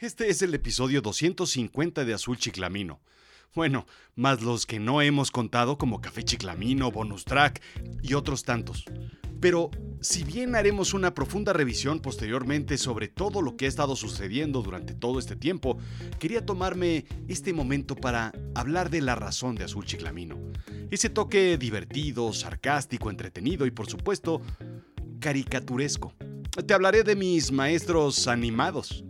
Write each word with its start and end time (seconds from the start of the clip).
Este 0.00 0.30
es 0.30 0.40
el 0.40 0.54
episodio 0.54 1.02
250 1.02 2.06
de 2.06 2.14
Azul 2.14 2.38
Chiclamino. 2.38 3.02
Bueno, 3.54 3.84
más 4.14 4.40
los 4.40 4.64
que 4.64 4.80
no 4.80 5.02
hemos 5.02 5.30
contado 5.30 5.76
como 5.76 6.00
Café 6.00 6.22
Chiclamino, 6.22 6.90
Bonus 6.90 7.26
Track 7.26 7.60
y 8.00 8.14
otros 8.14 8.44
tantos. 8.44 8.86
Pero 9.40 9.70
si 10.00 10.24
bien 10.24 10.54
haremos 10.54 10.94
una 10.94 11.12
profunda 11.12 11.52
revisión 11.52 12.00
posteriormente 12.00 12.78
sobre 12.78 13.08
todo 13.08 13.42
lo 13.42 13.58
que 13.58 13.66
ha 13.66 13.68
estado 13.68 13.94
sucediendo 13.94 14.62
durante 14.62 14.94
todo 14.94 15.18
este 15.18 15.36
tiempo, 15.36 15.76
quería 16.18 16.46
tomarme 16.46 17.04
este 17.28 17.52
momento 17.52 17.94
para 17.94 18.32
hablar 18.54 18.88
de 18.88 19.02
la 19.02 19.16
razón 19.16 19.54
de 19.54 19.64
Azul 19.64 19.84
Chiclamino. 19.84 20.38
Ese 20.90 21.10
toque 21.10 21.58
divertido, 21.58 22.32
sarcástico, 22.32 23.10
entretenido 23.10 23.66
y 23.66 23.70
por 23.70 23.86
supuesto 23.86 24.40
caricaturesco. 25.20 26.14
Te 26.66 26.72
hablaré 26.72 27.02
de 27.02 27.16
mis 27.16 27.52
maestros 27.52 28.28
animados. 28.28 29.04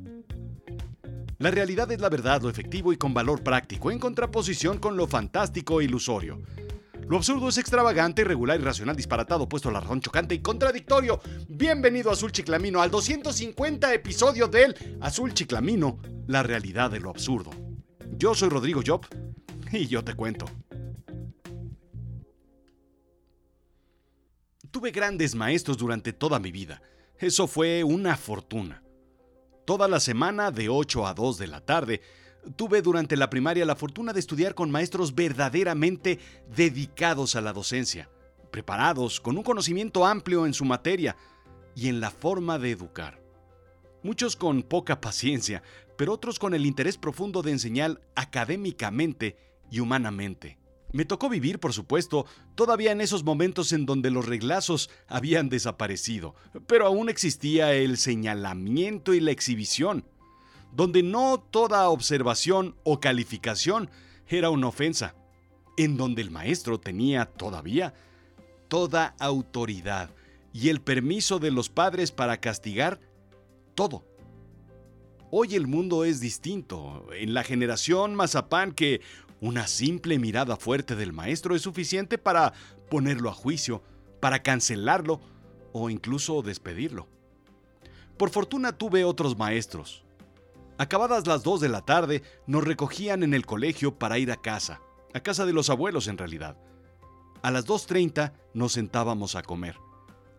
La 1.41 1.51
realidad 1.51 1.91
es 1.91 2.03
la 2.03 2.11
verdad, 2.11 2.43
lo 2.43 2.51
efectivo 2.51 2.93
y 2.93 2.99
con 2.99 3.15
valor 3.15 3.43
práctico, 3.43 3.91
en 3.91 3.99
contraposición 3.99 4.77
con 4.77 4.99
lo 4.99 5.07
fantástico 5.07 5.81
e 5.81 5.85
ilusorio. 5.85 6.43
Lo 7.09 7.17
absurdo 7.17 7.49
es 7.49 7.57
extravagante, 7.57 8.21
irregular, 8.21 8.61
irracional, 8.61 8.95
disparatado, 8.95 9.49
puesto 9.49 9.71
a 9.71 9.73
la 9.73 9.81
razón 9.81 10.03
chocante 10.03 10.35
y 10.35 10.41
contradictorio. 10.41 11.19
Bienvenido 11.49 12.11
a 12.11 12.13
Azul 12.13 12.31
Chiclamino, 12.31 12.83
al 12.83 12.91
250 12.91 13.95
episodio 13.95 14.49
del 14.49 14.77
Azul 15.01 15.33
Chiclamino, 15.33 15.99
la 16.27 16.43
realidad 16.43 16.91
de 16.91 17.01
lo 17.01 17.09
absurdo. 17.09 17.53
Yo 18.19 18.35
soy 18.35 18.51
Rodrigo 18.51 18.83
Job 18.87 19.07
y 19.73 19.87
yo 19.87 20.05
te 20.05 20.13
cuento. 20.13 20.45
Tuve 24.71 24.91
grandes 24.91 25.35
maestros 25.35 25.79
durante 25.79 26.13
toda 26.13 26.39
mi 26.39 26.53
vida. 26.53 26.83
Eso 27.17 27.47
fue 27.47 27.83
una 27.83 28.19
fortuna. 28.19 28.83
Toda 29.71 29.87
la 29.87 30.01
semana, 30.01 30.51
de 30.51 30.69
8 30.69 31.07
a 31.07 31.15
2 31.15 31.39
de 31.39 31.47
la 31.47 31.61
tarde, 31.61 32.01
tuve 32.57 32.83
durante 32.83 33.17
la 33.17 33.31
primaria 33.31 33.65
la 33.65 33.77
fortuna 33.77 34.13
de 34.13 34.19
estudiar 34.19 34.57
con 34.57 34.69
maestros 34.69 35.15
verdaderamente 35.15 36.19
dedicados 36.57 37.37
a 37.37 37.41
la 37.41 37.53
docencia, 37.53 38.11
preparados, 38.51 39.21
con 39.21 39.37
un 39.37 39.45
conocimiento 39.45 40.05
amplio 40.05 40.45
en 40.45 40.55
su 40.55 40.65
materia 40.65 41.15
y 41.77 41.89
en 41.89 42.01
la 42.01 42.11
forma 42.11 42.59
de 42.59 42.73
educar. 42.73 43.23
Muchos 44.03 44.35
con 44.35 44.65
poca 44.65 45.01
paciencia, 45.01 45.63
pero 45.97 46.15
otros 46.15 46.41
con 46.41 46.53
el 46.53 46.67
interés 46.67 46.99
profundo 46.99 47.41
de 47.41 47.53
enseñar 47.53 48.01
académicamente 48.17 49.37
y 49.71 49.79
humanamente. 49.79 50.59
Me 50.93 51.05
tocó 51.05 51.29
vivir, 51.29 51.61
por 51.61 51.73
supuesto, 51.73 52.27
todavía 52.55 52.91
en 52.91 53.01
esos 53.01 53.23
momentos 53.23 53.73
en 53.73 53.87
donde 53.87 54.11
los 54.11 54.27
reglazos 54.27 54.91
habían 55.07 55.49
desaparecido, 55.49 56.35
pero 56.67 56.87
aún 56.87 57.09
existía 57.09 57.73
el 57.75 57.97
señalamiento 57.97 59.15
y 59.15 59.21
la 59.21 59.31
exhibición, 59.31 60.05
donde 60.73 61.03
no 61.03 61.39
toda 61.39 61.89
observación 61.89 62.77
o 62.83 62.99
calificación 62.99 63.91
era 64.27 64.51
una 64.51 64.69
ofensa, 64.69 65.15
en 65.77 65.97
donde 65.97 66.23
el 66.23 66.31
maestro 66.31 66.81
tenía 66.81 67.27
todavía 67.27 67.95
toda 68.69 69.15
autoridad 69.19 70.11
y 70.53 70.69
el 70.69 70.81
permiso 70.81 71.39
de 71.39 71.51
los 71.51 71.69
padres 71.69 72.11
para 72.11 72.41
castigar 72.41 73.01
todo. 73.75 74.05
Hoy 75.31 75.55
el 75.55 75.69
mundo 75.69 76.05
es 76.05 76.19
distinto. 76.19 77.07
En 77.13 77.35
la 77.35 77.45
generación 77.45 78.17
Mazapán 78.17 78.73
que 78.73 79.01
una 79.41 79.67
simple 79.67 80.19
mirada 80.19 80.57
fuerte 80.57 80.97
del 80.97 81.13
maestro 81.13 81.55
es 81.55 81.63
suficiente 81.63 82.19
para 82.19 82.53
ponerlo 82.91 83.31
a 83.31 83.35
juicio, 83.35 83.83
para 84.21 84.43
cancelarlo 84.43 85.21
o 85.73 85.89
incluso 85.91 86.43
despedirlo. 86.43 87.09
Por 88.17 88.31
fortuna 88.31 88.73
tuve 88.73 89.05
otros 89.05 89.39
maestros. 89.39 90.05
Acabadas 90.77 91.27
las 91.27 91.43
2 91.43 91.61
de 91.61 91.69
la 91.69 91.83
tarde, 91.83 92.23
nos 92.47 92.65
recogían 92.65 93.23
en 93.23 93.35
el 93.35 93.47
colegio 93.47 93.99
para 93.99 94.19
ir 94.19 94.31
a 94.31 94.41
casa, 94.41 94.81
a 95.15 95.21
casa 95.21 95.47
de 95.47 95.53
los 95.53 95.71
abuelos 95.71 96.07
en 96.07 96.19
realidad. 96.19 96.57
A 97.43 97.51
las 97.51 97.67
2.30 97.67 98.33
nos 98.53 98.73
sentábamos 98.73 99.37
a 99.37 99.43
comer. 99.43 99.77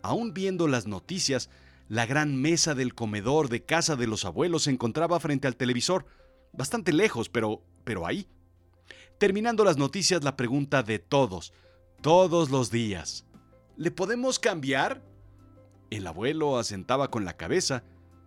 Aún 0.02 0.32
viendo 0.32 0.68
las 0.68 0.86
noticias, 0.86 1.50
la 1.88 2.06
gran 2.06 2.40
mesa 2.40 2.74
del 2.74 2.94
comedor 2.94 3.48
de 3.48 3.64
casa 3.64 3.96
de 3.96 4.06
los 4.06 4.24
abuelos 4.24 4.64
se 4.64 4.70
encontraba 4.70 5.18
frente 5.20 5.48
al 5.48 5.56
televisor, 5.56 6.06
bastante 6.52 6.92
lejos, 6.92 7.28
pero, 7.28 7.62
pero 7.84 8.06
ahí, 8.06 8.28
Terminando 9.22 9.62
las 9.62 9.76
noticias, 9.76 10.24
la 10.24 10.36
pregunta 10.36 10.82
de 10.82 10.98
todos, 10.98 11.52
todos 12.00 12.50
los 12.50 12.72
días. 12.72 13.24
¿Le 13.76 13.92
podemos 13.92 14.40
cambiar? 14.40 15.00
El 15.90 16.08
abuelo 16.08 16.58
asentaba 16.58 17.08
con 17.08 17.24
la 17.24 17.36
cabeza, 17.36 17.84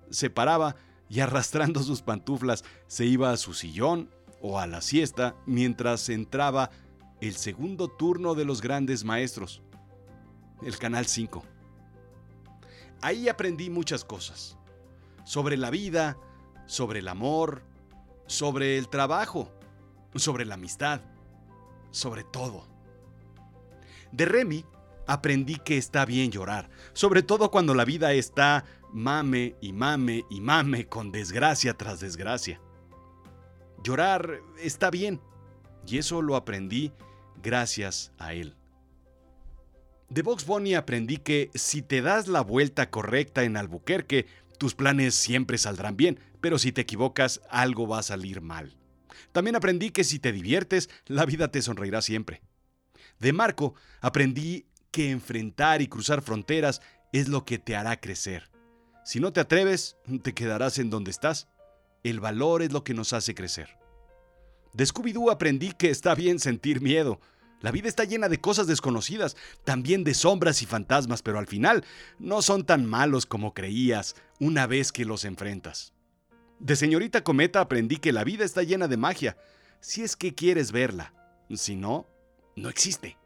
se 0.09 0.29
paraba 0.29 0.77
y 1.09 1.19
arrastrando 1.19 1.83
sus 1.83 2.01
pantuflas 2.01 2.63
se 2.87 3.05
iba 3.05 3.31
a 3.31 3.35
su 3.35 3.53
sillón 3.53 4.09
o 4.39 4.57
a 4.57 4.67
la 4.67 4.79
siesta 4.79 5.35
mientras 5.45 6.07
entraba 6.07 6.69
el 7.19 7.35
segundo 7.35 7.89
turno 7.89 8.33
de 8.33 8.45
los 8.45 8.61
grandes 8.61 9.03
maestros, 9.03 9.61
el 10.63 10.77
Canal 10.77 11.07
5. 11.07 11.43
Ahí 13.01 13.27
aprendí 13.27 13.69
muchas 13.69 14.05
cosas, 14.05 14.57
sobre 15.25 15.57
la 15.57 15.71
vida, 15.71 16.17
sobre 16.67 16.99
el 16.99 17.09
amor, 17.09 17.63
sobre 18.27 18.77
el 18.77 18.87
trabajo, 18.87 19.51
sobre 20.15 20.45
la 20.45 20.55
amistad, 20.55 21.01
sobre 21.91 22.23
todo. 22.23 22.67
De 24.11 24.25
Remy 24.25 24.65
aprendí 25.07 25.55
que 25.57 25.77
está 25.77 26.05
bien 26.05 26.31
llorar, 26.31 26.69
sobre 26.93 27.23
todo 27.23 27.51
cuando 27.51 27.73
la 27.73 27.85
vida 27.85 28.13
está 28.13 28.65
mame 28.91 29.55
y 29.61 29.73
mame 29.73 30.23
y 30.29 30.41
mame 30.41 30.87
con 30.87 31.11
desgracia 31.11 31.73
tras 31.75 31.99
desgracia. 31.99 32.61
Llorar 33.83 34.41
está 34.59 34.89
bien, 34.89 35.21
y 35.85 35.97
eso 35.97 36.21
lo 36.21 36.35
aprendí 36.35 36.91
gracias 37.43 38.11
a 38.17 38.33
él. 38.33 38.55
De 40.09 40.21
Box 40.21 40.45
Bunny 40.45 40.75
aprendí 40.75 41.17
que 41.17 41.49
si 41.55 41.81
te 41.81 42.01
das 42.01 42.27
la 42.27 42.41
vuelta 42.41 42.89
correcta 42.89 43.43
en 43.43 43.57
Albuquerque, 43.57 44.27
tus 44.57 44.75
planes 44.75 45.15
siempre 45.15 45.57
saldrán 45.57 45.97
bien, 45.97 46.19
pero 46.41 46.57
si 46.57 46.71
te 46.71 46.81
equivocas, 46.81 47.41
algo 47.49 47.87
va 47.87 47.99
a 47.99 48.03
salir 48.03 48.41
mal. 48.41 48.77
También 49.31 49.55
aprendí 49.55 49.91
que 49.91 50.03
si 50.03 50.19
te 50.19 50.31
diviertes, 50.31 50.89
la 51.05 51.25
vida 51.25 51.49
te 51.49 51.61
sonreirá 51.61 52.01
siempre. 52.01 52.41
De 53.19 53.33
Marco 53.33 53.75
aprendí 54.01 54.67
que 54.91 55.11
enfrentar 55.11 55.81
y 55.81 55.87
cruzar 55.87 56.21
fronteras 56.21 56.81
es 57.11 57.27
lo 57.27 57.45
que 57.45 57.57
te 57.57 57.75
hará 57.75 57.99
crecer. 57.99 58.49
Si 59.03 59.19
no 59.19 59.31
te 59.31 59.39
atreves, 59.39 59.97
te 60.23 60.33
quedarás 60.33 60.79
en 60.79 60.89
donde 60.89 61.11
estás. 61.11 61.47
El 62.03 62.19
valor 62.19 62.61
es 62.61 62.71
lo 62.71 62.83
que 62.83 62.93
nos 62.93 63.13
hace 63.13 63.35
crecer. 63.35 63.77
De 64.73 64.85
Scooby-Doo 64.85 65.31
aprendí 65.31 65.71
que 65.71 65.89
está 65.89 66.15
bien 66.15 66.39
sentir 66.39 66.81
miedo. 66.81 67.19
La 67.61 67.71
vida 67.71 67.87
está 67.87 68.03
llena 68.03 68.29
de 68.29 68.41
cosas 68.41 68.67
desconocidas, 68.67 69.37
también 69.63 70.03
de 70.03 70.13
sombras 70.13 70.61
y 70.61 70.65
fantasmas, 70.65 71.21
pero 71.21 71.39
al 71.39 71.47
final 71.47 71.83
no 72.19 72.41
son 72.41 72.65
tan 72.65 72.85
malos 72.85 73.25
como 73.25 73.53
creías 73.53 74.15
una 74.39 74.67
vez 74.67 74.91
que 74.91 75.05
los 75.05 75.25
enfrentas. 75.25 75.94
De 76.59 76.75
señorita 76.75 77.23
Cometa 77.23 77.59
aprendí 77.59 77.97
que 77.97 78.13
la 78.13 78.23
vida 78.23 78.45
está 78.45 78.63
llena 78.63 78.87
de 78.87 78.97
magia, 78.97 79.37
si 79.81 80.03
es 80.03 80.15
que 80.15 80.33
quieres 80.33 80.71
verla. 80.71 81.13
Si 81.53 81.75
no, 81.75 82.07
no 82.55 82.69
existe. 82.69 83.17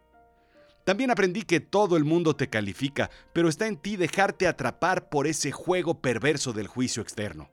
También 0.83 1.11
aprendí 1.11 1.43
que 1.43 1.59
todo 1.59 1.97
el 1.97 2.03
mundo 2.03 2.35
te 2.35 2.49
califica, 2.49 3.11
pero 3.31 3.47
está 3.47 3.67
en 3.67 3.77
ti 3.77 3.95
dejarte 3.95 4.47
atrapar 4.47 5.09
por 5.09 5.27
ese 5.27 5.51
juego 5.51 6.01
perverso 6.01 6.51
del 6.51 6.67
juicio 6.67 7.03
externo. 7.03 7.49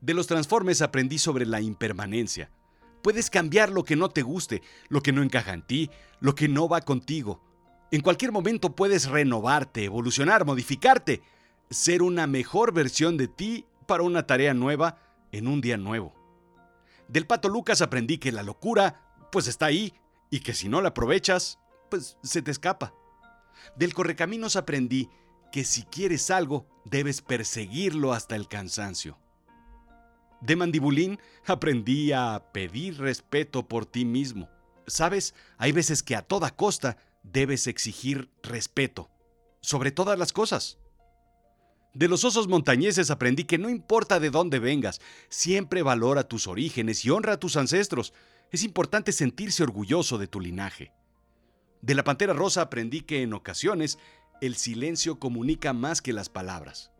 De 0.00 0.14
los 0.14 0.26
transformes 0.26 0.80
aprendí 0.80 1.18
sobre 1.18 1.44
la 1.44 1.60
impermanencia. 1.60 2.50
Puedes 3.02 3.30
cambiar 3.30 3.70
lo 3.70 3.84
que 3.84 3.96
no 3.96 4.08
te 4.08 4.22
guste, 4.22 4.62
lo 4.88 5.02
que 5.02 5.12
no 5.12 5.22
encaja 5.22 5.52
en 5.52 5.62
ti, 5.62 5.90
lo 6.20 6.34
que 6.34 6.48
no 6.48 6.68
va 6.68 6.80
contigo. 6.80 7.44
En 7.90 8.00
cualquier 8.00 8.32
momento 8.32 8.74
puedes 8.74 9.08
renovarte, 9.08 9.84
evolucionar, 9.84 10.44
modificarte, 10.44 11.20
ser 11.70 12.02
una 12.02 12.26
mejor 12.26 12.72
versión 12.72 13.16
de 13.16 13.28
ti 13.28 13.66
para 13.86 14.02
una 14.02 14.26
tarea 14.26 14.54
nueva 14.54 14.98
en 15.32 15.48
un 15.48 15.60
día 15.60 15.76
nuevo. 15.76 16.14
Del 17.08 17.26
pato 17.26 17.48
Lucas 17.48 17.80
aprendí 17.80 18.18
que 18.18 18.32
la 18.32 18.42
locura, 18.42 19.16
pues 19.32 19.46
está 19.46 19.66
ahí, 19.66 19.94
y 20.30 20.40
que 20.40 20.54
si 20.54 20.68
no 20.68 20.80
la 20.80 20.90
aprovechas, 20.90 21.58
pues 21.90 22.18
se 22.22 22.42
te 22.42 22.50
escapa. 22.50 22.94
Del 23.76 23.94
correcaminos 23.94 24.56
aprendí 24.56 25.08
que 25.50 25.64
si 25.64 25.84
quieres 25.84 26.30
algo, 26.30 26.66
debes 26.84 27.22
perseguirlo 27.22 28.12
hasta 28.12 28.36
el 28.36 28.48
cansancio. 28.48 29.18
De 30.40 30.54
mandibulín 30.54 31.18
aprendí 31.46 32.12
a 32.12 32.50
pedir 32.52 32.98
respeto 32.98 33.66
por 33.66 33.86
ti 33.86 34.04
mismo. 34.04 34.48
Sabes, 34.86 35.34
hay 35.56 35.72
veces 35.72 36.02
que 36.02 36.14
a 36.14 36.22
toda 36.22 36.54
costa 36.54 36.96
debes 37.22 37.66
exigir 37.66 38.30
respeto, 38.42 39.10
sobre 39.60 39.90
todas 39.90 40.18
las 40.18 40.32
cosas. 40.32 40.78
De 41.94 42.08
los 42.08 42.24
osos 42.24 42.48
montañeses 42.48 43.10
aprendí 43.10 43.44
que 43.44 43.58
no 43.58 43.70
importa 43.70 44.20
de 44.20 44.30
dónde 44.30 44.58
vengas, 44.58 45.00
siempre 45.28 45.82
valora 45.82 46.28
tus 46.28 46.46
orígenes 46.46 47.04
y 47.04 47.10
honra 47.10 47.34
a 47.34 47.40
tus 47.40 47.56
ancestros. 47.56 48.12
Es 48.50 48.62
importante 48.62 49.12
sentirse 49.12 49.62
orgulloso 49.62 50.18
de 50.18 50.26
tu 50.26 50.40
linaje. 50.40 50.92
De 51.82 51.94
la 51.94 52.04
pantera 52.04 52.32
rosa 52.32 52.62
aprendí 52.62 53.02
que 53.02 53.22
en 53.22 53.32
ocasiones 53.32 53.98
el 54.40 54.56
silencio 54.56 55.18
comunica 55.18 55.72
más 55.72 56.02
que 56.02 56.12
las 56.12 56.28
palabras. 56.28 56.90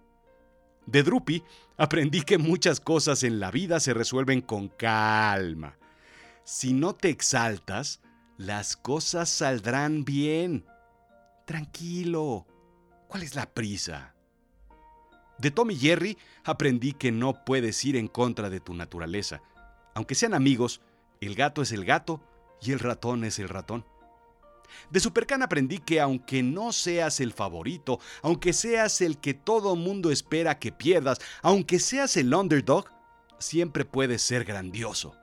De 0.86 1.02
Drupi 1.02 1.42
aprendí 1.76 2.22
que 2.22 2.38
muchas 2.38 2.80
cosas 2.80 3.22
en 3.22 3.40
la 3.40 3.50
vida 3.50 3.80
se 3.80 3.94
resuelven 3.94 4.40
con 4.40 4.68
calma. 4.68 5.76
Si 6.44 6.72
no 6.72 6.94
te 6.94 7.10
exaltas, 7.10 8.00
las 8.38 8.76
cosas 8.76 9.28
saldrán 9.28 10.04
bien. 10.04 10.64
Tranquilo. 11.44 12.46
¿Cuál 13.06 13.22
es 13.22 13.34
la 13.34 13.52
prisa? 13.52 14.14
De 15.38 15.50
Tom 15.50 15.70
y 15.70 15.76
Jerry 15.76 16.18
aprendí 16.44 16.92
que 16.92 17.12
no 17.12 17.44
puedes 17.44 17.84
ir 17.84 17.96
en 17.96 18.08
contra 18.08 18.50
de 18.50 18.60
tu 18.60 18.74
naturaleza. 18.74 19.40
Aunque 19.94 20.14
sean 20.14 20.34
amigos, 20.34 20.80
el 21.20 21.34
gato 21.34 21.62
es 21.62 21.72
el 21.72 21.84
gato 21.84 22.20
y 22.60 22.72
el 22.72 22.80
ratón 22.80 23.24
es 23.24 23.38
el 23.38 23.48
ratón. 23.48 23.84
De 24.90 25.00
Supercan 25.00 25.42
aprendí 25.42 25.78
que 25.78 26.00
aunque 26.00 26.42
no 26.42 26.72
seas 26.72 27.20
el 27.20 27.32
favorito, 27.32 28.00
aunque 28.22 28.52
seas 28.52 29.00
el 29.00 29.18
que 29.18 29.34
todo 29.34 29.76
mundo 29.76 30.10
espera 30.10 30.58
que 30.58 30.72
pierdas, 30.72 31.18
aunque 31.42 31.78
seas 31.78 32.16
el 32.16 32.34
underdog, 32.34 32.86
siempre 33.38 33.84
puedes 33.84 34.22
ser 34.22 34.44
grandioso. 34.44 35.14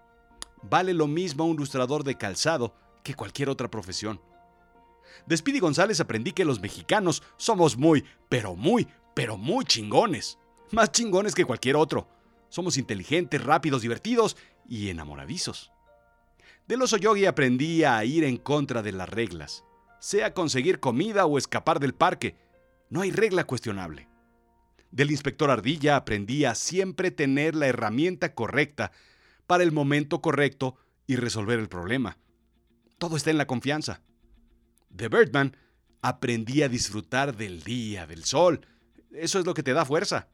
Vale 0.64 0.94
lo 0.94 1.08
mismo 1.08 1.46
un 1.46 1.56
ilustrador 1.56 2.04
de 2.04 2.16
calzado 2.16 2.74
que 3.04 3.14
cualquier 3.14 3.50
otra 3.50 3.70
profesión. 3.70 4.20
De 5.26 5.38
Speedy 5.38 5.60
González 5.60 6.00
aprendí 6.00 6.32
que 6.32 6.46
los 6.46 6.60
mexicanos 6.60 7.24
somos 7.38 7.78
muy, 7.78 8.04
pero 8.30 8.56
muy, 8.56 8.88
pero 9.16 9.38
muy 9.38 9.66
chingones. 9.66 10.38
Más 10.72 10.92
chingones 10.92 11.34
que 11.34 11.46
cualquier 11.46 11.78
otro. 11.78 12.08
Somos 12.50 12.78
inteligentes, 12.78 13.44
rápidos, 13.44 13.82
divertidos 13.82 14.38
y 14.70 14.90
enamoradizos. 14.90 15.72
Del 16.68 16.82
oso 16.82 16.98
yogi 16.98 17.26
aprendí 17.26 17.84
a 17.84 18.04
ir 18.06 18.24
en 18.24 18.38
contra 18.38 18.84
de 18.84 18.92
las 18.92 19.10
reglas, 19.10 19.64
sea 20.00 20.34
conseguir 20.34 20.80
comida 20.80 21.26
o 21.26 21.38
escapar 21.38 21.80
del 21.80 21.94
parque. 21.94 22.36
No 22.90 23.02
hay 23.02 23.12
regla 23.12 23.46
cuestionable. 23.46 24.08
Del 24.92 25.12
inspector 25.12 25.50
Ardilla 25.50 25.96
aprendí 25.96 26.46
a 26.46 26.56
siempre 26.56 27.12
tener 27.12 27.56
la 27.56 27.68
herramienta 27.68 28.34
correcta 28.34 28.92
para 29.48 29.64
el 29.64 29.72
momento 29.72 30.22
correcto 30.22 30.76
y 31.08 31.16
resolver 31.18 31.60
el 31.60 31.70
problema. 31.70 32.18
Todo 32.98 33.18
está 33.18 33.30
en 33.30 33.38
la 33.38 33.48
confianza. 33.48 34.02
De 34.90 35.10
Birdman 35.10 35.58
aprendí 36.02 36.64
a 36.64 36.70
disfrutar 36.70 37.36
del 37.36 37.64
día, 37.64 38.08
del 38.08 38.24
sol. 38.24 38.66
Eso 39.12 39.40
es 39.40 39.46
lo 39.46 39.54
que 39.54 39.64
te 39.64 39.74
da 39.74 39.86
fuerza. 39.86 40.28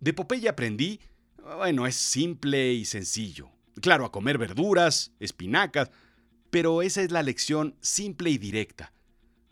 De 0.00 0.12
Popeye 0.12 0.48
aprendí, 0.48 1.00
bueno, 1.42 1.86
es 1.86 1.96
simple 1.96 2.72
y 2.72 2.84
sencillo. 2.84 3.50
Claro, 3.80 4.04
a 4.04 4.12
comer 4.12 4.38
verduras, 4.38 5.12
espinacas, 5.20 5.90
pero 6.50 6.82
esa 6.82 7.02
es 7.02 7.10
la 7.10 7.22
lección 7.22 7.76
simple 7.80 8.30
y 8.30 8.38
directa. 8.38 8.92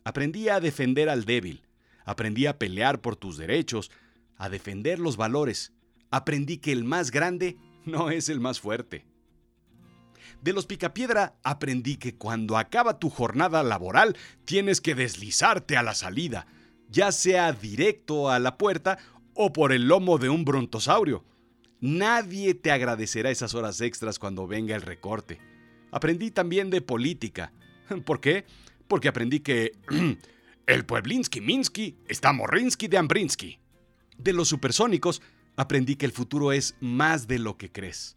Aprendí 0.05 0.49
a 0.49 0.61
defender 0.61 1.09
al 1.09 1.25
débil, 1.25 1.63
aprendí 2.05 2.47
a 2.47 2.59
pelear 2.59 3.01
por 3.01 3.17
tus 3.17 3.37
derechos, 3.37 3.91
a 4.37 4.49
defender 4.49 4.99
los 4.99 5.17
valores, 5.17 5.73
aprendí 6.11 6.59
que 6.59 6.73
el 6.73 6.85
más 6.85 7.11
grande 7.11 7.57
no 7.85 8.11
es 8.11 8.29
el 8.29 8.41
más 8.41 8.61
fuerte. 8.61 9.05
De 10.43 10.53
los 10.53 10.67
picapiedra 10.67 11.37
aprendí 11.43 11.97
que 11.97 12.15
cuando 12.15 12.57
acaba 12.57 12.99
tu 12.99 13.11
jornada 13.11 13.63
laboral 13.63 14.17
tienes 14.45 14.81
que 14.81 14.95
deslizarte 14.95 15.77
a 15.77 15.83
la 15.83 15.95
salida, 15.95 16.47
ya 16.89 17.13
sea 17.13 17.53
directo 17.53 18.31
a 18.31 18.39
la 18.39 18.59
puerta 18.59 18.99
o 19.35 19.53
por 19.53 19.73
el 19.73 19.89
lomo 19.89 20.19
de 20.19 20.29
un 20.29 20.45
brontosaurio. 20.45 21.25
Nadie 21.81 22.55
te 22.55 22.73
agradecerá 22.73 23.31
esas 23.31 23.55
horas 23.55 23.81
extras 23.81 24.19
cuando 24.19 24.47
venga 24.47 24.75
el 24.75 24.83
recorte. 24.83 25.39
Aprendí 25.93 26.31
también 26.31 26.71
de 26.71 26.81
política. 26.81 27.53
¿Por 28.05 28.21
qué? 28.21 28.45
Porque 28.89 29.09
aprendí 29.09 29.41
que 29.41 29.73
el 30.67 30.85
Pueblinsky 30.85 31.41
Minsky 31.41 31.97
está 32.09 32.33
Morrinsky 32.33 32.89
de 32.89 32.99
Ambrinsky. 32.99 33.59
De 34.17 34.33
los 34.33 34.49
supersónicos, 34.49 35.23
aprendí 35.57 35.97
que 35.97 36.07
el 36.07 36.13
futuro 36.13 36.53
es 36.53 36.75
más 36.81 37.29
de 37.29 37.39
lo 37.39 37.57
que 37.57 37.71
crees. 37.71 38.17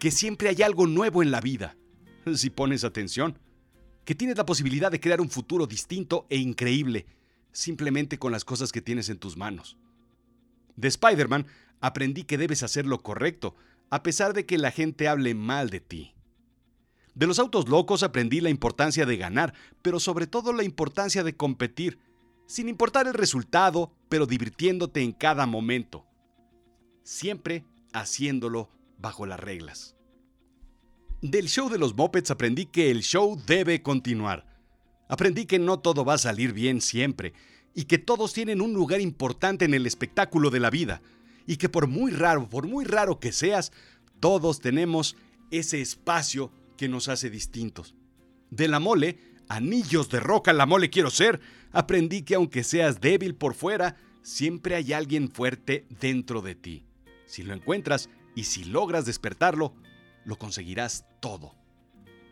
Que 0.00 0.10
siempre 0.10 0.48
hay 0.48 0.62
algo 0.62 0.86
nuevo 0.86 1.22
en 1.22 1.30
la 1.30 1.40
vida, 1.40 1.76
si 2.34 2.50
pones 2.50 2.82
atención. 2.82 3.38
Que 4.04 4.14
tienes 4.14 4.36
la 4.36 4.46
posibilidad 4.46 4.90
de 4.90 4.98
crear 4.98 5.20
un 5.20 5.30
futuro 5.30 5.66
distinto 5.66 6.26
e 6.28 6.38
increíble, 6.38 7.06
simplemente 7.52 8.18
con 8.18 8.32
las 8.32 8.44
cosas 8.44 8.72
que 8.72 8.80
tienes 8.80 9.08
en 9.08 9.18
tus 9.18 9.36
manos. 9.36 9.76
De 10.76 10.88
Spider-Man, 10.88 11.46
aprendí 11.80 12.24
que 12.24 12.38
debes 12.38 12.62
hacer 12.62 12.86
lo 12.86 13.02
correcto, 13.02 13.54
a 13.90 14.02
pesar 14.02 14.34
de 14.34 14.46
que 14.46 14.58
la 14.58 14.70
gente 14.70 15.08
hable 15.08 15.34
mal 15.34 15.70
de 15.70 15.80
ti. 15.80 16.14
De 17.14 17.26
los 17.26 17.38
autos 17.38 17.68
locos 17.68 18.02
aprendí 18.02 18.40
la 18.40 18.50
importancia 18.50 19.04
de 19.04 19.16
ganar, 19.16 19.52
pero 19.82 19.98
sobre 20.00 20.26
todo 20.26 20.52
la 20.52 20.62
importancia 20.62 21.24
de 21.24 21.36
competir, 21.36 21.98
sin 22.46 22.68
importar 22.68 23.06
el 23.06 23.14
resultado, 23.14 23.92
pero 24.08 24.26
divirtiéndote 24.26 25.02
en 25.02 25.12
cada 25.12 25.46
momento. 25.46 26.06
Siempre 27.02 27.64
haciéndolo 27.92 28.70
bajo 28.98 29.26
las 29.26 29.40
reglas. 29.40 29.96
Del 31.22 31.48
show 31.48 31.68
de 31.68 31.78
los 31.78 31.94
mopeds 31.94 32.30
aprendí 32.30 32.66
que 32.66 32.90
el 32.90 33.02
show 33.02 33.40
debe 33.46 33.82
continuar. 33.82 34.46
Aprendí 35.10 35.44
que 35.44 35.58
no 35.58 35.80
todo 35.80 36.04
va 36.04 36.14
a 36.14 36.18
salir 36.18 36.52
bien 36.52 36.80
siempre 36.80 37.32
y 37.74 37.86
que 37.86 37.98
todos 37.98 38.32
tienen 38.32 38.60
un 38.60 38.72
lugar 38.72 39.00
importante 39.00 39.64
en 39.64 39.74
el 39.74 39.84
espectáculo 39.84 40.50
de 40.50 40.60
la 40.60 40.70
vida 40.70 41.02
y 41.48 41.56
que 41.56 41.68
por 41.68 41.88
muy 41.88 42.12
raro, 42.12 42.48
por 42.48 42.68
muy 42.68 42.84
raro 42.84 43.18
que 43.18 43.32
seas, 43.32 43.72
todos 44.20 44.60
tenemos 44.60 45.16
ese 45.50 45.80
espacio 45.80 46.52
que 46.76 46.88
nos 46.88 47.08
hace 47.08 47.28
distintos. 47.28 47.96
De 48.50 48.68
la 48.68 48.78
mole, 48.78 49.18
anillos 49.48 50.10
de 50.10 50.20
roca 50.20 50.52
la 50.52 50.64
mole 50.64 50.90
quiero 50.90 51.10
ser, 51.10 51.40
aprendí 51.72 52.22
que 52.22 52.36
aunque 52.36 52.62
seas 52.62 53.00
débil 53.00 53.34
por 53.34 53.54
fuera, 53.54 53.96
siempre 54.22 54.76
hay 54.76 54.92
alguien 54.92 55.28
fuerte 55.28 55.86
dentro 56.00 56.40
de 56.40 56.54
ti. 56.54 56.84
Si 57.26 57.42
lo 57.42 57.52
encuentras 57.52 58.10
y 58.36 58.44
si 58.44 58.62
logras 58.62 59.06
despertarlo, 59.06 59.74
lo 60.24 60.38
conseguirás 60.38 61.04
todo. 61.18 61.59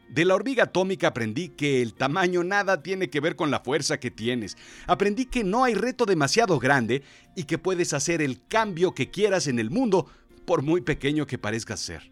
De 0.08 0.24
la 0.24 0.34
hormiga 0.34 0.64
atómica 0.64 1.08
aprendí 1.08 1.50
que 1.50 1.82
el 1.82 1.92
tamaño 1.94 2.42
nada 2.42 2.82
tiene 2.82 3.10
que 3.10 3.20
ver 3.20 3.36
con 3.36 3.50
la 3.50 3.60
fuerza 3.60 4.00
que 4.00 4.10
tienes. 4.10 4.56
Aprendí 4.86 5.26
que 5.26 5.44
no 5.44 5.64
hay 5.64 5.74
reto 5.74 6.06
demasiado 6.06 6.58
grande 6.58 7.02
y 7.36 7.44
que 7.44 7.58
puedes 7.58 7.92
hacer 7.92 8.22
el 8.22 8.44
cambio 8.46 8.94
que 8.94 9.10
quieras 9.10 9.46
en 9.46 9.58
el 9.58 9.70
mundo, 9.70 10.06
por 10.46 10.62
muy 10.62 10.80
pequeño 10.80 11.26
que 11.26 11.36
parezca 11.36 11.76
ser. 11.76 12.10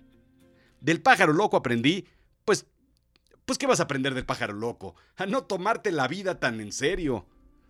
Del 0.80 1.00
pájaro 1.00 1.32
loco 1.32 1.56
aprendí, 1.56 2.06
pues, 2.44 2.66
pues 3.46 3.56
¿qué 3.56 3.66
vas 3.66 3.80
a 3.80 3.84
aprender 3.84 4.12
del 4.12 4.26
pájaro 4.26 4.52
loco? 4.52 4.94
A 5.16 5.24
no 5.24 5.44
tomarte 5.44 5.90
la 5.90 6.06
vida 6.06 6.38
tan 6.38 6.60
en 6.60 6.72
serio. 6.72 7.26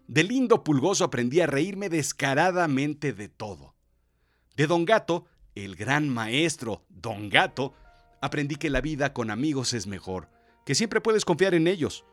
Del 0.08 0.28
lindo 0.28 0.64
pulgoso 0.64 1.04
aprendí 1.04 1.40
a 1.40 1.46
reírme 1.46 1.88
descaradamente 1.88 3.12
de 3.12 3.28
todo. 3.28 3.76
De 4.56 4.66
Don 4.66 4.84
Gato, 4.84 5.26
el 5.54 5.76
gran 5.76 6.08
maestro 6.08 6.84
Don 6.88 7.28
Gato, 7.28 7.74
aprendí 8.20 8.56
que 8.56 8.70
la 8.70 8.80
vida 8.80 9.12
con 9.12 9.30
amigos 9.30 9.72
es 9.72 9.86
mejor, 9.86 10.28
que 10.64 10.74
siempre 10.74 11.00
puedes 11.00 11.24
confiar 11.24 11.54
en 11.54 11.66
ellos 11.66 12.04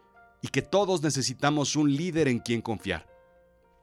y 0.41 0.50
que 0.50 0.62
todos 0.62 1.01
necesitamos 1.01 1.75
un 1.75 1.95
líder 1.95 2.27
en 2.27 2.39
quien 2.39 2.62
confiar. 2.62 3.07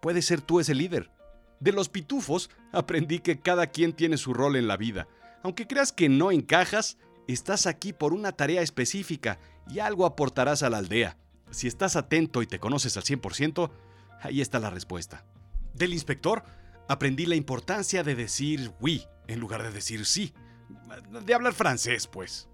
Puedes 0.01 0.27
ser 0.27 0.41
tú 0.41 0.61
ese 0.61 0.75
líder. 0.75 1.11
De 1.59 1.73
los 1.73 1.89
pitufos 1.89 2.51
aprendí 2.73 3.21
que 3.21 3.41
cada 3.41 3.67
quien 3.67 3.93
tiene 3.93 4.17
su 4.17 4.35
rol 4.35 4.57
en 4.57 4.69
la 4.69 4.77
vida. 4.77 5.09
Aunque 5.43 5.67
creas 5.67 5.93
que 5.93 6.09
no 6.09 6.31
encajas, 6.31 6.99
estás 7.27 7.67
aquí 7.67 7.93
por 7.93 8.13
una 8.13 8.33
tarea 8.33 8.63
específica 8.63 9.39
y 9.69 9.79
algo 9.79 10.05
aportarás 10.05 10.63
a 10.63 10.71
la 10.71 10.79
aldea. 10.79 11.17
Si 11.51 11.67
estás 11.67 11.97
atento 11.97 12.43
y 12.43 12.47
te 12.47 12.61
conoces 12.61 12.97
al 12.97 13.05
100%, 13.05 13.71
ahí 14.21 14.41
está 14.41 14.59
la 14.59 14.71
respuesta. 14.71 15.25
Del 15.75 15.93
inspector 15.93 16.45
aprendí 16.89 17.27
la 17.27 17.37
importancia 17.37 18.03
de 18.03 18.15
decir 18.15 18.73
oui 18.81 19.07
en 19.29 19.41
lugar 19.41 19.63
de 19.63 19.71
decir 19.71 20.07
sí 20.07 20.35
de 21.25 21.35
hablar 21.35 21.53
francés, 21.53 22.07
pues. 22.07 22.49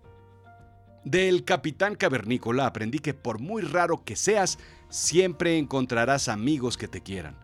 Del 1.05 1.45
capitán 1.45 1.95
cavernícola 1.95 2.67
aprendí 2.67 2.99
que 2.99 3.15
por 3.15 3.39
muy 3.39 3.63
raro 3.63 4.05
que 4.05 4.17
seas, 4.17 4.59
siempre 4.89 5.57
encontrarás 5.57 6.29
amigos 6.29 6.77
que 6.77 6.89
te 6.89 7.01
quieran. 7.01 7.39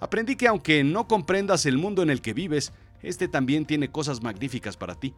Aprendí 0.00 0.36
que 0.36 0.48
aunque 0.48 0.82
no 0.82 1.06
comprendas 1.06 1.64
el 1.64 1.78
mundo 1.78 2.02
en 2.02 2.10
el 2.10 2.20
que 2.20 2.34
vives, 2.34 2.72
este 3.02 3.28
también 3.28 3.66
tiene 3.66 3.90
cosas 3.90 4.22
magníficas 4.22 4.76
para 4.76 4.96
ti. 4.96 5.14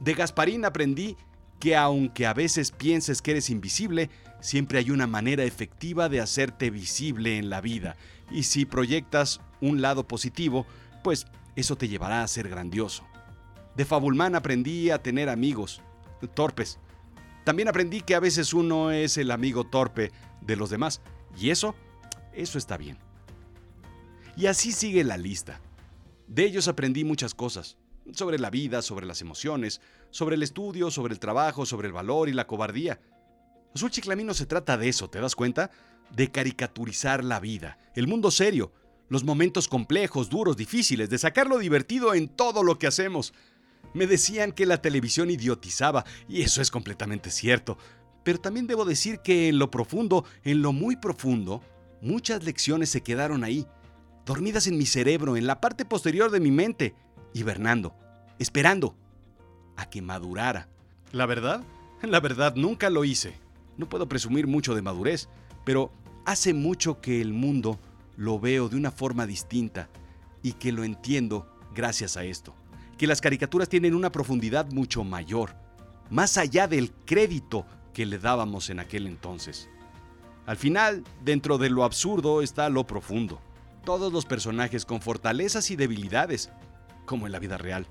De 0.00 0.14
Gasparín 0.14 0.64
aprendí 0.64 1.16
que 1.58 1.76
aunque 1.76 2.26
a 2.26 2.34
veces 2.34 2.70
pienses 2.70 3.22
que 3.22 3.32
eres 3.32 3.50
invisible, 3.50 4.10
siempre 4.40 4.78
hay 4.78 4.90
una 4.90 5.06
manera 5.06 5.44
efectiva 5.44 6.08
de 6.08 6.20
hacerte 6.20 6.70
visible 6.70 7.38
en 7.38 7.50
la 7.50 7.60
vida. 7.60 7.96
Y 8.30 8.42
si 8.42 8.66
proyectas 8.66 9.40
un 9.60 9.80
lado 9.80 10.06
positivo, 10.06 10.66
pues 11.02 11.26
eso 11.56 11.76
te 11.76 11.88
llevará 11.88 12.22
a 12.22 12.28
ser 12.28 12.48
grandioso. 12.48 13.07
De 13.78 13.84
Fabulman 13.84 14.34
aprendí 14.34 14.90
a 14.90 15.00
tener 15.00 15.28
amigos 15.28 15.82
torpes. 16.34 16.80
También 17.44 17.68
aprendí 17.68 18.00
que 18.00 18.16
a 18.16 18.20
veces 18.20 18.52
uno 18.52 18.90
es 18.90 19.16
el 19.18 19.30
amigo 19.30 19.62
torpe 19.62 20.10
de 20.40 20.56
los 20.56 20.68
demás. 20.68 21.00
Y 21.38 21.50
eso, 21.50 21.76
eso 22.32 22.58
está 22.58 22.76
bien. 22.76 22.98
Y 24.36 24.46
así 24.46 24.72
sigue 24.72 25.04
la 25.04 25.16
lista. 25.16 25.60
De 26.26 26.44
ellos 26.44 26.66
aprendí 26.66 27.04
muchas 27.04 27.36
cosas. 27.36 27.76
Sobre 28.10 28.40
la 28.40 28.50
vida, 28.50 28.82
sobre 28.82 29.06
las 29.06 29.20
emociones, 29.20 29.80
sobre 30.10 30.34
el 30.34 30.42
estudio, 30.42 30.90
sobre 30.90 31.14
el 31.14 31.20
trabajo, 31.20 31.64
sobre 31.64 31.86
el 31.86 31.92
valor 31.92 32.28
y 32.28 32.32
la 32.32 32.48
cobardía. 32.48 33.00
Azul 33.76 33.92
Chiclamino 33.92 34.34
se 34.34 34.46
trata 34.46 34.76
de 34.76 34.88
eso, 34.88 35.08
¿te 35.08 35.20
das 35.20 35.36
cuenta? 35.36 35.70
De 36.10 36.32
caricaturizar 36.32 37.22
la 37.22 37.38
vida, 37.38 37.78
el 37.94 38.08
mundo 38.08 38.32
serio, 38.32 38.72
los 39.08 39.22
momentos 39.22 39.68
complejos, 39.68 40.28
duros, 40.28 40.56
difíciles, 40.56 41.10
de 41.10 41.18
sacar 41.18 41.46
lo 41.46 41.58
divertido 41.58 42.14
en 42.14 42.28
todo 42.28 42.64
lo 42.64 42.76
que 42.76 42.88
hacemos. 42.88 43.32
Me 43.94 44.06
decían 44.06 44.52
que 44.52 44.66
la 44.66 44.82
televisión 44.82 45.30
idiotizaba, 45.30 46.04
y 46.28 46.42
eso 46.42 46.60
es 46.60 46.70
completamente 46.70 47.30
cierto. 47.30 47.78
Pero 48.24 48.38
también 48.38 48.66
debo 48.66 48.84
decir 48.84 49.20
que 49.20 49.48
en 49.48 49.58
lo 49.58 49.70
profundo, 49.70 50.24
en 50.44 50.62
lo 50.62 50.72
muy 50.72 50.96
profundo, 50.96 51.62
muchas 52.00 52.44
lecciones 52.44 52.90
se 52.90 53.02
quedaron 53.02 53.44
ahí, 53.44 53.66
dormidas 54.26 54.66
en 54.66 54.76
mi 54.76 54.86
cerebro, 54.86 55.36
en 55.36 55.46
la 55.46 55.60
parte 55.60 55.84
posterior 55.84 56.30
de 56.30 56.40
mi 56.40 56.50
mente, 56.50 56.94
hibernando, 57.32 57.94
esperando 58.38 58.96
a 59.76 59.88
que 59.88 60.02
madurara. 60.02 60.68
La 61.12 61.26
verdad, 61.26 61.62
la 62.02 62.20
verdad 62.20 62.54
nunca 62.54 62.90
lo 62.90 63.04
hice. 63.04 63.32
No 63.76 63.88
puedo 63.88 64.08
presumir 64.08 64.46
mucho 64.46 64.74
de 64.74 64.82
madurez, 64.82 65.28
pero 65.64 65.92
hace 66.26 66.52
mucho 66.52 67.00
que 67.00 67.20
el 67.20 67.32
mundo 67.32 67.78
lo 68.16 68.38
veo 68.38 68.68
de 68.68 68.76
una 68.76 68.90
forma 68.90 69.26
distinta 69.26 69.88
y 70.42 70.52
que 70.52 70.72
lo 70.72 70.84
entiendo 70.84 71.48
gracias 71.74 72.16
a 72.16 72.24
esto. 72.24 72.54
Que 72.98 73.06
las 73.06 73.20
caricaturas 73.20 73.68
tienen 73.68 73.94
una 73.94 74.12
profundidad 74.12 74.70
mucho 74.72 75.04
mayor, 75.04 75.54
más 76.10 76.36
allá 76.36 76.66
del 76.66 76.92
crédito 76.92 77.64
que 77.94 78.04
le 78.04 78.18
dábamos 78.18 78.68
en 78.70 78.80
aquel 78.80 79.06
entonces. 79.06 79.68
Al 80.46 80.56
final, 80.56 81.04
dentro 81.22 81.58
de 81.58 81.70
lo 81.70 81.84
absurdo 81.84 82.42
está 82.42 82.68
lo 82.68 82.86
profundo. 82.86 83.40
Todos 83.84 84.12
los 84.12 84.26
personajes 84.26 84.84
con 84.84 85.00
fortalezas 85.00 85.70
y 85.70 85.76
debilidades, 85.76 86.50
como 87.06 87.26
en 87.26 87.32
la 87.32 87.38
vida 87.38 87.56
real. 87.56 87.86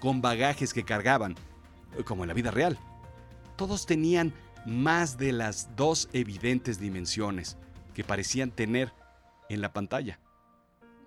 Con 0.00 0.22
bagajes 0.22 0.72
que 0.72 0.84
cargaban, 0.84 1.36
como 2.04 2.24
en 2.24 2.28
la 2.28 2.34
vida 2.34 2.50
real. 2.50 2.78
Todos 3.56 3.86
tenían 3.86 4.32
más 4.66 5.18
de 5.18 5.32
las 5.32 5.74
dos 5.76 6.08
evidentes 6.12 6.78
dimensiones 6.78 7.56
que 7.94 8.04
parecían 8.04 8.50
tener 8.50 8.92
en 9.48 9.60
la 9.60 9.72
pantalla, 9.72 10.18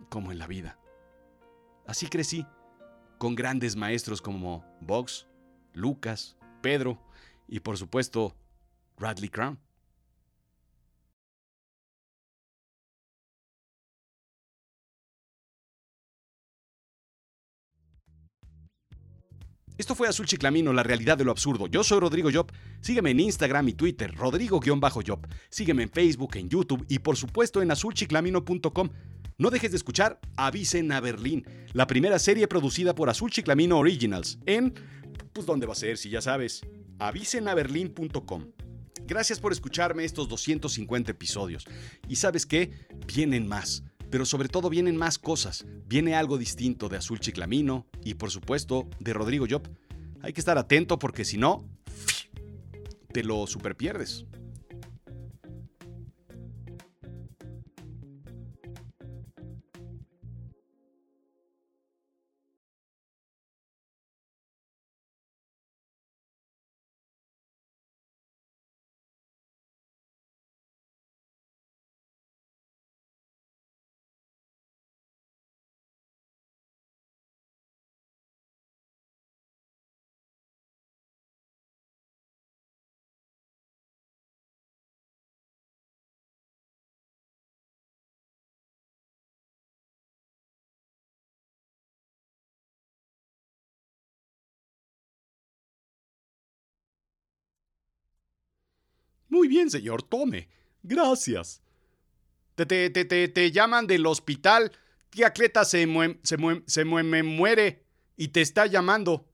como 0.10 0.32
en 0.32 0.40
la 0.40 0.48
vida. 0.48 0.78
Así 1.88 2.08
crecí, 2.08 2.46
con 3.18 3.36
grandes 3.36 3.76
maestros 3.76 4.22
como 4.22 4.66
Box, 4.82 5.28
Lucas, 5.74 6.36
Pedro 6.62 7.00
y 7.48 7.60
por 7.60 7.78
supuesto 7.78 8.36
Radley 8.98 9.30
Crown. 9.30 9.60
Esto 19.76 19.96
fue 19.96 20.08
Azul 20.08 20.28
Chiclamino, 20.28 20.72
la 20.72 20.84
realidad 20.84 21.18
de 21.18 21.26
lo 21.26 21.32
absurdo. 21.32 21.68
Yo 21.68 21.84
soy 21.84 22.00
Rodrigo 22.00 22.30
Job. 22.32 22.52
Sígueme 22.80 23.12
en 23.12 23.20
Instagram 23.20 23.70
y 23.70 23.74
Twitter, 23.74 24.14
Rodrigo-Job. 24.16 25.28
Sígueme 25.50 25.84
en 25.84 25.90
Facebook, 25.90 26.38
en 26.38 26.48
YouTube 26.48 26.86
y 26.88 27.00
por 27.00 27.18
supuesto 27.18 27.62
en 27.62 27.72
azulchiclamino.com. 27.72 28.90
No 29.44 29.50
dejes 29.50 29.72
de 29.72 29.76
escuchar 29.78 30.22
Avisen 30.38 30.90
a 30.94 31.02
Berlín, 31.02 31.46
la 31.74 31.86
primera 31.86 32.18
serie 32.18 32.48
producida 32.48 32.96
por 32.96 33.10
Azul 33.10 33.30
Chiclamino 33.30 33.78
Originals 33.78 34.40
en... 34.46 34.74
Pues 35.34 35.46
dónde 35.46 35.66
va 35.66 35.74
a 35.74 35.76
ser, 35.76 35.98
si 35.98 36.10
ya 36.10 36.22
sabes. 36.22 36.62
Avisenaberlin.com. 37.00 38.46
Gracias 39.06 39.42
por 39.42 39.52
escucharme 39.52 40.06
estos 40.06 40.30
250 40.30 41.12
episodios. 41.12 41.66
Y 42.08 42.16
sabes 42.16 42.46
qué? 42.46 42.72
Vienen 43.06 43.46
más 43.46 43.84
pero 44.10 44.26
sobre 44.26 44.48
todo 44.48 44.70
vienen 44.70 44.96
más 44.96 45.20
cosas. 45.20 45.66
Viene 45.88 46.16
algo 46.16 46.38
distinto 46.38 46.88
de 46.88 46.96
Azul 46.96 47.20
Chiclamino 47.20 47.86
y 48.02 48.14
por 48.14 48.32
supuesto 48.32 48.88
de 49.00 49.12
Rodrigo 49.12 49.46
Job. 49.50 49.68
Hay 50.22 50.32
que 50.32 50.40
estar 50.40 50.58
atento 50.58 51.00
porque 51.00 51.26
si 51.26 51.38
no, 51.38 51.68
te 53.12 53.24
lo 53.24 53.46
super 53.48 53.76
Muy 99.34 99.48
bien, 99.48 99.72
señor, 99.72 100.04
tome. 100.04 100.48
Gracias. 100.84 101.64
Te, 102.54 102.68
te, 102.68 102.92
te, 102.92 103.28
te, 103.28 103.52
llaman 103.52 103.88
del 103.88 104.06
hospital. 104.06 104.72
Tía 105.10 105.34
Cleta 105.34 105.66
se, 105.66 105.88
se, 106.22 106.38
se 106.68 106.86
muere 106.86 107.84
y 108.16 108.28
te 108.28 108.42
está 108.42 108.68
llamando. 108.68 109.26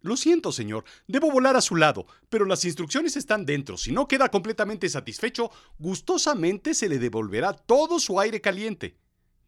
Lo 0.00 0.16
siento, 0.16 0.52
señor, 0.52 0.84
debo 1.06 1.30
volar 1.30 1.54
a 1.54 1.60
su 1.60 1.76
lado, 1.76 2.06
pero 2.30 2.46
las 2.46 2.64
instrucciones 2.64 3.14
están 3.14 3.44
dentro. 3.44 3.76
Si 3.76 3.92
no 3.92 4.08
queda 4.08 4.30
completamente 4.30 4.88
satisfecho, 4.88 5.50
gustosamente 5.78 6.72
se 6.72 6.88
le 6.88 6.98
devolverá 6.98 7.52
todo 7.52 8.00
su 8.00 8.18
aire 8.18 8.40
caliente. 8.40 8.96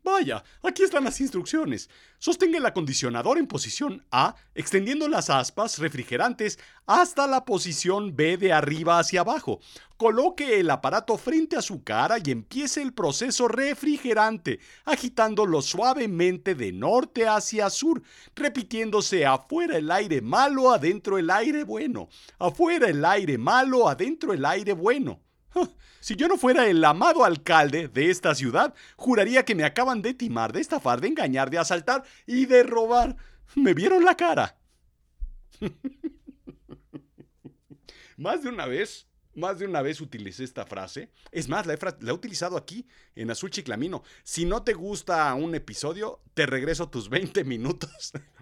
Vaya, 0.09 0.43
aquí 0.63 0.85
están 0.85 1.05
las 1.05 1.21
instrucciones. 1.21 1.91
Sostenga 2.19 2.57
el 2.57 2.65
acondicionador 2.65 3.37
en 3.37 3.47
posición 3.47 4.07
A, 4.11 4.37
extendiendo 4.55 5.07
las 5.07 5.29
aspas 5.29 5.79
refrigerantes 5.79 6.59
hasta 6.87 7.27
la 7.27 7.45
posición 7.45 8.17
B 8.17 8.39
de 8.39 8.55
arriba 8.55 8.99
hacia 8.99 9.21
abajo. 9.21 9.61
Coloque 9.99 10.61
el 10.61 10.71
aparato 10.71 11.19
frente 11.19 11.57
a 11.57 11.63
su 11.63 11.85
cara 11.85 12.17
y 12.25 12.31
empiece 12.31 12.81
el 12.81 12.95
proceso 12.95 13.49
refrigerante, 13.49 14.61
agitándolo 14.87 15.61
suavemente 15.61 16.55
de 16.55 16.73
norte 16.73 17.29
hacia 17.29 17.69
sur, 17.69 18.03
repitiéndose 18.35 19.27
afuera 19.27 19.77
el 19.77 19.91
aire 19.91 20.23
malo, 20.23 20.73
adentro 20.73 21.19
el 21.19 21.29
aire 21.29 21.65
bueno. 21.65 22.09
Afuera 22.39 22.89
el 22.89 23.05
aire 23.05 23.37
malo, 23.37 23.87
adentro 23.87 24.33
el 24.33 24.47
aire 24.47 24.73
bueno. 24.73 25.21
Si 26.01 26.17
yo 26.17 26.29
no 26.29 26.37
fuera 26.37 26.69
el 26.69 26.85
amado 26.85 27.25
alcalde 27.25 27.89
de 27.89 28.11
esta 28.11 28.35
ciudad, 28.35 28.75
juraría 28.97 29.45
que 29.45 29.55
me 29.55 29.65
acaban 29.65 30.01
de 30.01 30.15
timar, 30.15 30.53
de 30.53 30.61
estafar, 30.61 31.01
de 31.01 31.09
engañar, 31.09 31.51
de 31.51 31.59
asaltar 31.59 32.05
y 32.27 32.47
de 32.47 32.63
robar. 32.63 33.17
Me 33.55 33.75
vieron 33.75 34.05
la 34.05 34.17
cara. 34.17 34.57
más 38.17 38.43
de 38.43 38.49
una 38.49 38.67
vez, 38.67 39.09
más 39.35 39.59
de 39.59 39.67
una 39.67 39.83
vez 39.83 40.01
utilicé 40.01 40.45
esta 40.45 40.67
frase. 40.67 41.11
Es 41.33 41.49
más, 41.49 41.67
la 41.67 41.75
he, 41.75 41.79
la 42.01 42.13
utilizado 42.13 42.57
aquí, 42.57 42.87
en 43.15 43.31
Azul 43.31 43.51
Chiclamino. 43.51 44.03
Si 44.23 44.45
no 44.45 44.63
te 44.63 44.75
gusta 44.75 45.33
un 45.35 45.55
episodio, 45.55 46.21
te 46.35 46.47
regreso 46.47 46.89
tus 46.89 47.09
20 47.09 47.45
minutos. 47.45 48.13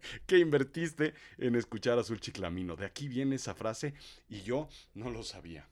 que 0.26 0.38
invertiste 0.38 1.14
en 1.38 1.54
escuchar 1.54 1.98
Azul 1.98 2.20
Chiclamino. 2.20 2.76
De 2.76 2.86
aquí 2.86 3.08
viene 3.08 3.36
esa 3.36 3.54
frase 3.54 3.94
y 4.28 4.42
yo 4.42 4.68
no 4.94 5.10
lo 5.10 5.22
sabía. 5.22 5.68